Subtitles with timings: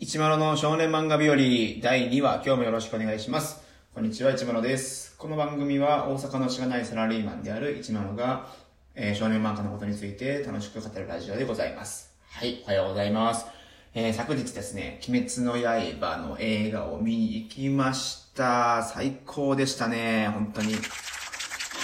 [0.00, 3.60] 一丸の少年漫画日和第2話、今日もよろしくお願いします。
[3.92, 5.16] こんにちは、一丸です。
[5.18, 8.46] この番組は大阪のしがないサラリーマンである一丸が、
[8.94, 12.14] えー少年漫画のことについて楽しく語るラジオでございます。
[12.30, 13.46] はい、おはようございます。
[13.92, 18.84] えー昨日ですね、鬼滅の刃の映画を見に行きました。
[18.84, 20.74] 最高でしたね、本当に。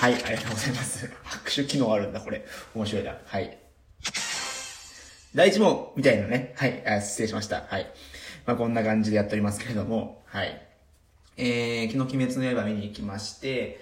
[0.00, 1.12] はい、ありがとうございます。
[1.24, 2.46] 拍手機能あるんだ、これ。
[2.74, 3.18] 面白いな。
[3.26, 3.67] はい。
[5.34, 6.54] 第一問みたいなね。
[6.56, 6.86] はい。
[6.86, 7.66] あ失礼しました。
[7.68, 7.86] はい。
[8.46, 10.62] まあ、こんな感じでやっておりますけれども、はい。
[11.36, 13.78] えー、昨日鬼滅の刃見に行きまして、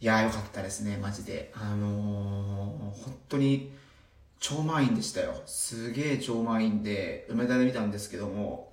[0.00, 1.52] いやーよかったですね、マジで。
[1.54, 3.72] あのー、本当に、
[4.38, 5.34] 超満員でしたよ。
[5.46, 8.72] すげー超満員で、梅田で見たんですけども、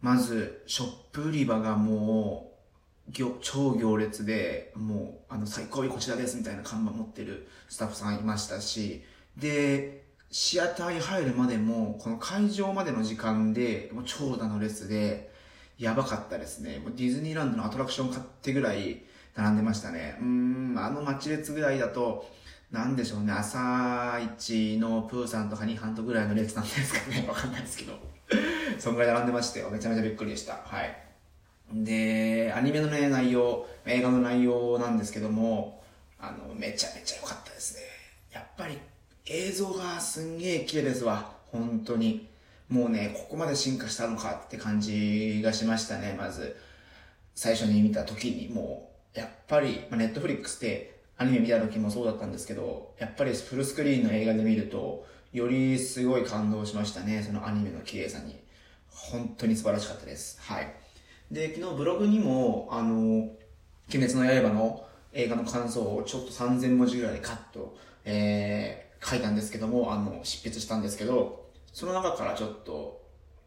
[0.00, 2.50] まず、ショップ売り場がも
[3.08, 9.04] う、行超行列で、もう、あの、最高位こちらですみたいな看板持ってるスタッフさんいましたし、
[9.36, 15.30] で、シアターに入るまでも、この会場までの時間で、もう長蛇の列で、
[15.78, 16.78] やばかったですね。
[16.78, 19.02] もうディズニーランドのアトラクション買ってぐらい
[19.34, 20.18] 並んでましたね。
[20.20, 22.28] うん、あの待ち列ぐらいだと、
[22.70, 27.24] なんでしょうね、朝一のプーさんとハニーハントぐらいの列なんですかね。
[27.28, 27.98] わかんないですけど。
[28.78, 29.70] そんぐらい並んでましたよ。
[29.70, 30.52] めちゃめちゃびっくりでした。
[30.64, 30.96] はい。
[31.72, 35.82] で、アニメのね、内容、映画の内容なんですけども、
[36.20, 37.82] あの、めちゃめちゃ良かったですね。
[38.32, 38.78] やっぱり
[39.32, 41.36] 映像がすんげえ綺麗ですわ。
[41.52, 42.28] 本当に。
[42.68, 46.56] もうね、ここまで進化したのかって感じがしましたね、まず。
[47.36, 58.36] 最初に見た時にもう、やっぱり、ま、ネットフリックスでアニメ見た時もそうだったんですけど、やっぱりフルスクリーンの映画で見ると、よりすごい感動しましたね、そのアニメの綺麗さに。
[58.88, 60.40] 本当に素晴らしかったです。
[60.40, 60.74] はい。
[61.30, 63.32] で、昨日ブログにも、あの、鬼
[63.94, 68.59] 滅の刃の映画の感想をちょっと3000文字ぐらいでカット、えー、
[69.10, 73.02] 書いたんですけども、あの、執筆したんですけど、その中からちょっと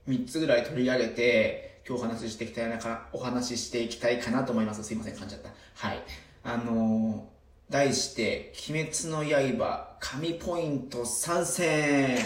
[0.08, 4.83] 3つぐらい取り上げて、今日お話ししていきたいなか、お話ししていきたいかなと思います。
[4.83, 5.49] すいません、噛んじゃった。
[5.76, 6.04] はい。
[6.43, 7.33] あのー
[7.70, 9.23] 題して、鬼滅の
[9.58, 12.20] 刃、神ポイント参戦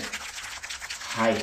[1.16, 1.35] はい。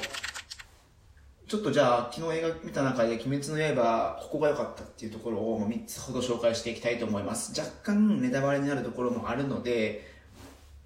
[1.46, 7.58] ちょっとじゃあ、昨日映画見た中で、鬼滅の刃、ここが良かったっていうところを3つほど紹介していきたいと思います。
[7.58, 10.06] 若干ネタバレになるところもあるので、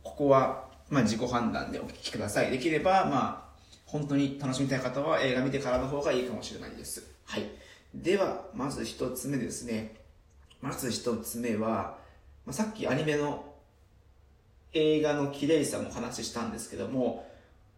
[0.05, 2.51] ここは、まあ自己判断でお聞きください。
[2.51, 3.49] できれば、まあ、
[3.85, 7.03] 本当に楽しみたい方は映画見てからの方がいいかもしれないです。
[7.25, 7.45] はい。
[7.95, 9.95] では、まず一つ目ですね。
[10.61, 11.97] まず一つ目は、
[12.45, 13.45] まあ、さっきアニメの
[14.73, 17.27] 映画の綺麗さもお話ししたんですけども、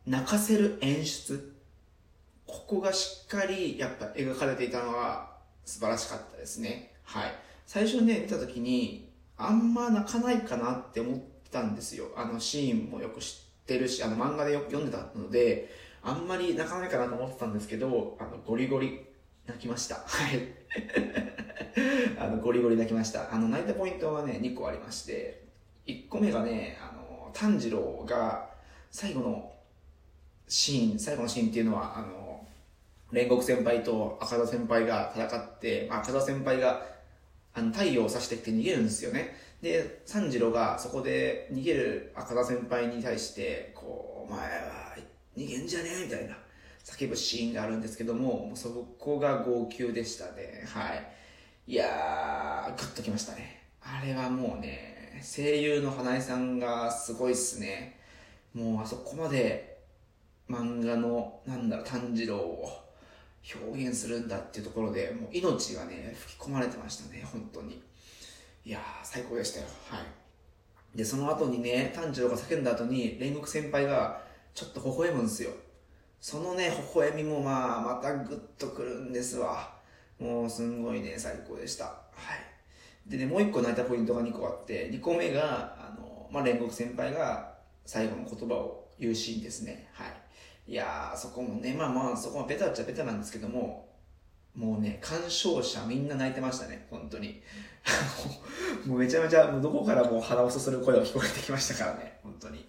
[0.07, 1.53] 泣かせる演出。
[2.47, 5.31] ここがしっかりやっぱ描かれていたのは
[5.65, 6.93] 素晴らしかったですね。
[7.05, 7.33] はい。
[7.67, 12.07] 最初ね、見た時に、あんま泣かないかなって思ってたんですよ。
[12.17, 15.71] あのシーンもよく知ってるし、あの漫画でよく読んでたので、
[16.03, 19.01] あんまり泣かないかなと思ってたんですけど、あの、ゴリゴリ
[19.47, 19.97] 泣きました。
[20.07, 20.49] はい。
[22.19, 23.33] あの、ゴリゴリ泣きました。
[23.33, 25.45] あの、泣いたポイントはね、2個ありまして、
[25.87, 28.49] 1個目がね、あの、炭治郎が
[28.91, 29.53] 最後の
[30.49, 32.21] シーン、最後のシーンっていうのは、あの、
[33.13, 36.87] 煉獄先輩と赤田先輩が戦って、まあ、赤田先輩が
[37.53, 39.35] あの太陽を指してきて逃げるんですよね。
[39.63, 44.97] で、炭治郎がそこで逃げる赤田先輩に対して、こう、お前は
[45.37, 46.37] 逃げんじゃねえみたいな
[46.85, 50.65] 叫ぶシーンがあるんですけども、もうそこが号泣でしたね。
[50.67, 51.07] はい。
[51.67, 53.63] いやー、グッときましたね。
[53.83, 58.01] あれはもうね、声優の花江さんがすごいっすね。
[58.55, 59.79] もうあそこまで
[60.49, 62.69] 漫画の、なんだろ、炭治郎を
[63.55, 67.83] 表現するんだっていうところで、もう命がね、吹き込まれてましたね、本当に。
[68.65, 69.67] いやー、最高でしたよ。
[69.89, 70.97] はい。
[70.97, 74.21] で、その後にね、炭治郎が叫んだ後に、煉獄先輩が
[74.55, 75.51] ちょっと微笑むんですよ。
[76.21, 79.73] そのね、微笑みもまあ、またグッとくるんですわ。
[80.19, 81.85] もう、すんごいね、最高でした。
[81.85, 81.91] は
[83.07, 83.11] い。
[83.11, 87.55] でね、もう一個泣いたポイントが2個あって、2個目が、あの、まあ、煉獄先輩が
[87.87, 89.89] 最後の言葉を言うシーンですね。
[89.93, 90.73] はい。
[90.73, 93.89] いやー、そこもね、まあまあ、そこはベタっちゃベタなんですけども、
[94.55, 97.41] もうね、鑑賞者みんな泣いてましたね、本当に。
[98.87, 102.67] もうめちゃめちゃ、もうどこからも鼻をすする声が聞こえてきましたからね、本当に。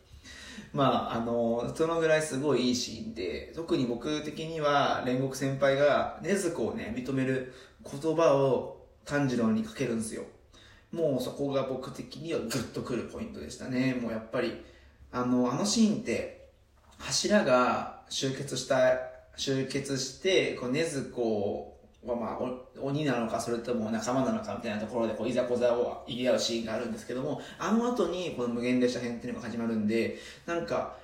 [0.74, 10.24] まあ、あの、そのぐらいすごいいいシーンで、特に僕的には煉獄先輩が禰豆子をね、認める言葉を炭治郎にかけるんですよ。
[10.92, 13.98] もうそこが僕的にはグッとくるポイントでしたね。
[14.02, 14.64] もうやっぱり、
[15.12, 16.50] あの、あのシーンって、
[16.98, 18.98] 柱が集結した、
[19.36, 21.71] 集結して、こう、禰豆子は
[22.04, 22.40] まあ、
[22.82, 30.98] 鬼なのか、それとも仲間なのかみたいなところで、こう、いざこざを言い合うシーンがあるんですけども、あの後に、この無限列車編っていうのが始まるんで、なんか、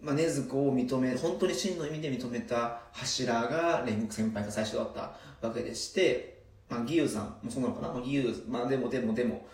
[0.00, 9.46] まあ、禰豆子を認め、本当に真の意味で認めた柱が煉獄先輩が最初だったわけでして、まあ、義勇さんもそうなのかな、まあ、義勇、まあ、でもでもでも、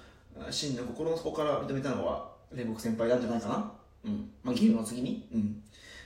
[0.51, 3.73] 真の心の底から認めたのは煉獄先輩なんじゃないかな？
[4.05, 4.31] うん。
[4.43, 5.29] まあ、義勇の次に？
[5.35, 5.63] うん。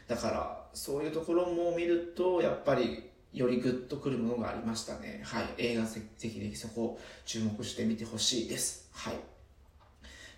[0.08, 5.22] だから、そういうところも見ると、やっぱり、よりグッとくるものがありましたね。
[5.24, 5.44] はい。
[5.58, 8.88] 映画ぜぜひぜひそこ注目してみてほしいです。
[8.92, 9.14] はい。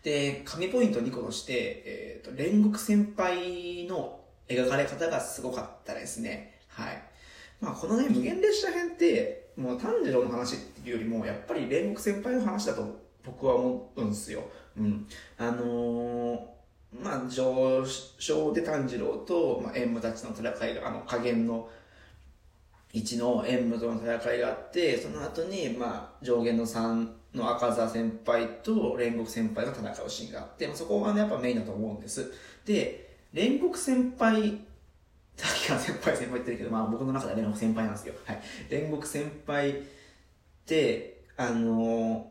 [0.02, 6.58] で、神ポイント2個として、えっ、ー、と、煉獄先輩の描かれ方がすごかったですね。
[6.68, 7.02] はい。
[7.60, 14.42] まあ、このね、無限列車編って、もう炭治郎の話っていうよりも、やっぱり煉獄先輩の話だと僕は思うんですよ。
[14.76, 15.06] うん。
[15.38, 16.38] あのー、
[17.00, 17.84] まあ、上
[18.18, 21.68] 昇で炭治郎と、まあ、縁武たちの戦いが、あの、加減の
[22.92, 32.32] 1の縁武との戦いがあって、その後に、まあ、上限の3の赤座先輩と煉獄先輩が戦うシーンがあって、まあ、そこがね、やっぱメインだと思うんです。
[32.66, 34.60] で、煉獄先輩、
[35.36, 38.14] さっきから先輩先輩言ってるけど、まあ僕の中では煉獄先輩なんですよ。
[38.26, 38.40] はい。
[38.68, 39.74] 煉獄先輩っ
[40.66, 42.22] て、あのー、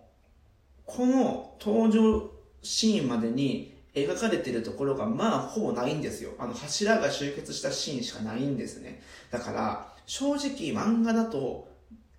[0.85, 2.29] この登場
[2.61, 6.31] シーンまでに描かれてるところがまあほぼないんですよ。
[6.37, 9.01] あの柱が集結したシーンしかないんですね。
[9.31, 11.69] だから、正直漫画だと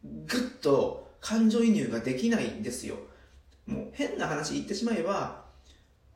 [0.03, 2.97] ぐっと感情移入ができないんですよ。
[3.67, 5.45] もう変な話言ってしまえば、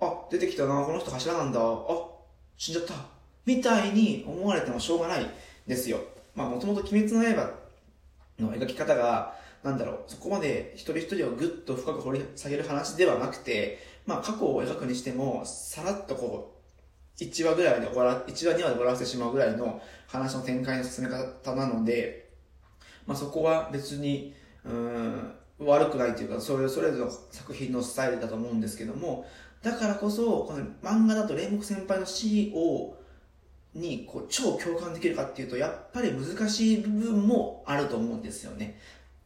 [0.01, 1.67] あ、出てきたな、この人柱なんだ、あ、
[2.57, 2.95] 死んじゃった、
[3.45, 5.31] みたいに思われてもしょうがない
[5.67, 6.01] ですよ。
[6.35, 7.51] まあもともと鬼滅の刃
[8.39, 16.56] の描き方が、なんだろう、そこまで一人一人をぐっと深く掘り下げる話ではなくて、まあ過去を描くにしても、さらっとこう、
[17.19, 22.31] 1話ぐらいで終わら、1話2話で終わらせてしまうぐらいの話の展開の進め方なので、
[23.07, 24.35] まあそこは別に、
[24.65, 29.27] うん悪くないというかそれそれぞれの作品のスタイルだと思うんですけども
[29.63, 32.95] だからこそこの漫画だと煉獄先輩の CEO
[33.75, 38.79] にこう超共感できるかっていうとやっぱり難しい部分もあると思うんですよね。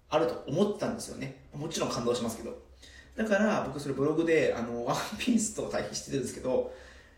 [0.08, 1.44] あると思ったんですよね。
[1.54, 2.56] もちろん感動しますけど。
[3.16, 6.72] だから僕それブログであのワンピースと対比してるんですけど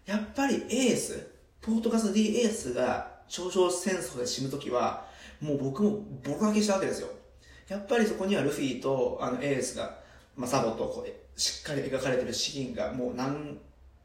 [0.06, 1.28] やっぱりエース
[1.60, 5.06] ポートガス D エースが頂上戦争で死ぬ時は
[5.40, 7.08] もう僕もボロ負けしたわけですよ
[7.69, 9.99] やっぱりそこにはルフィとあのエースが、
[10.37, 13.58] まあ、サボとこうしっかり描かれてるシーンがもう何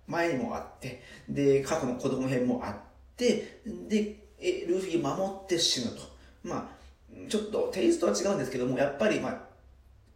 [0.08, 2.76] 前にもあって、で、過去の子供編もあっ
[3.16, 3.60] て、
[3.90, 6.02] で、えルフィ守って死ぬと。
[6.44, 9.42] まあ、ちょっとテイストは違うんですけども、やっぱりまあ、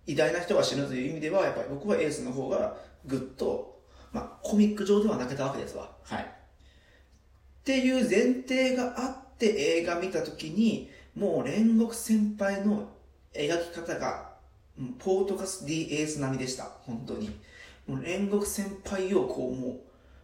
[0.08, 3.71] 偉大な人が死ぬという意味では、やっぱり僕はエースの方がぐっと、
[4.12, 5.92] まあ、コミック上では泣けたわけですわ。
[6.04, 6.24] はい。
[6.24, 6.28] っ
[7.64, 12.90] ていう前提があって映画見たときに、もう煉獄先輩の
[13.34, 14.32] 描き方が、
[15.00, 16.64] ポートカス D エース並みでした。
[16.64, 17.30] 本当に。
[17.88, 19.80] もう煉獄先輩をこうも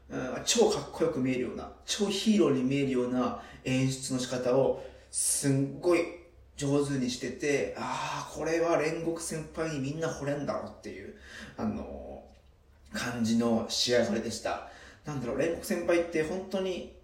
[0.10, 6.00] う、うん、超かっこよく見えるような、超ヒーローに見えるような演出の仕方を、すんごい
[6.56, 11.16] 上手にしてて、ああ、これは煉獄先輩にみんな惚れんだろうっていう、
[11.58, 12.07] あのー、
[12.94, 14.70] 感じの試合それでした。
[15.06, 16.98] なんだろう、煉獄先輩って本当に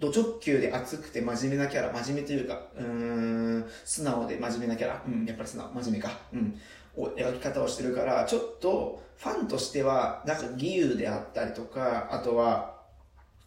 [0.00, 6.60] ド直球で熱くて真面目なキャラ、真面目というか、うん、素直で真面目なキャラ、うん、やっぱり素直、真面目か、うん、
[6.96, 12.74] を描き方をしてるから、ちょっと、ファンとしては、なんか義勇であったりとか、あとは、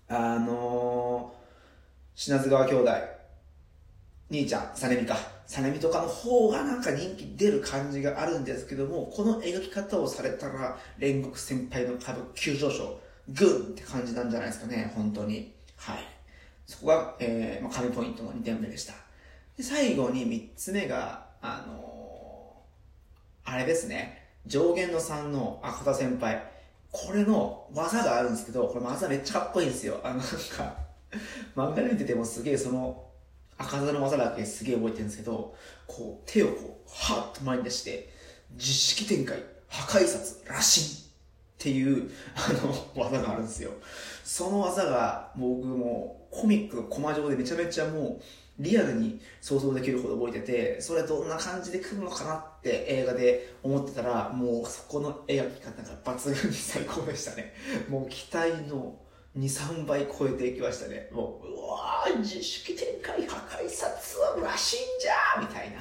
[0.08, 1.38] あのー、
[2.16, 2.92] 品津川兄弟、
[4.30, 15.54] 兄ちゃん、サネミか、サネミとかの方がなんか人気出る感じがあるんですけども、この描き方をされたら、煉獄先輩の株急上昇、グンって感じなんじゃないですかね、本当に。
[15.78, 16.00] はい。
[16.66, 18.94] そこが、えー、まあ、神ポイントの2点目でした。
[19.56, 24.28] で最後に3つ目が、あのー、あれですね。
[24.46, 26.44] 上限の3の赤田先輩。
[26.92, 30.00] これの技があるんですけど、これ技めっちゃかっこいいんですよ。
[30.04, 30.76] あの、なんか、
[31.56, 33.07] 漫画で見ててもすげえその、
[33.58, 35.56] 赤座の技だけすげえ覚えてるんですけど、
[35.88, 38.10] こう、手をこう、はっと前に出して、
[38.56, 40.90] 実式展開、破壊殺、羅針っ
[41.58, 43.72] ていう、あの、技があるんですよ。
[44.24, 48.24] その技が、僕もコミックのコマ上でめちゃめちゃもう
[48.60, 57.54] リアルに想像できるほど覚えててそれどんな感じで来るのかなって映画で思ってたらもうそこの描き方が抜群に最高でしたね
[57.90, 58.96] もう期待の
[59.38, 62.88] 23倍超えていきましたねもううわー自粛展
[63.18, 65.78] 開破壊殺はらしいんじゃみたいな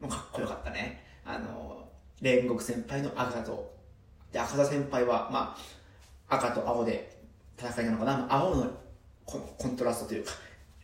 [0.00, 1.88] もうかっこよかったねあの
[2.20, 3.72] 煉獄先輩の赤と
[4.32, 5.56] で赤田先輩はま
[6.28, 7.18] あ赤と青で
[7.58, 8.82] 戦いなのかな青の
[9.24, 10.32] コントラストというか、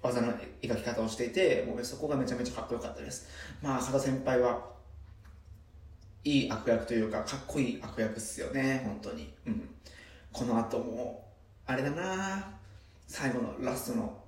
[0.02, 0.32] 技の
[0.62, 3.28] 描き方をしていて、もうそこがめちゃめちゃかっこよかったです。
[3.62, 4.64] まあ、片先輩は、
[6.24, 9.32] いい悪役というか、かっこいい悪役っすよね、本当に。
[9.46, 9.68] うん。
[10.32, 11.26] この後も、
[11.66, 12.54] あれだな
[13.06, 14.18] 最後のラストの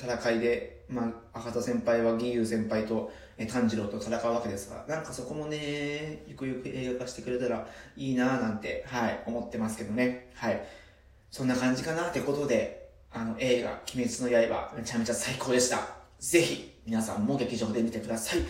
[0.00, 7.66] 戦いで、まあ、赤田先輩は義勇先輩と、え炭治郎と戦うわけですが、なんかそこもね、ゆくゆく映画化してくれたら
[7.96, 10.30] いいなぁなんて、はい、思ってますけどね。
[10.34, 10.62] はい。
[11.30, 15.78] そんな感じかなってことで、あの、映画、鬼滅の刃、めちゃめちゃ最高でした。
[16.18, 18.40] ぜひ、皆さんも劇場で見てください。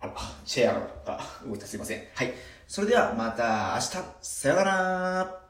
[0.00, 0.14] あら、
[0.44, 2.02] チェアが動いたすいません。
[2.14, 2.32] はい。
[2.66, 5.45] それではまた明日、さよなら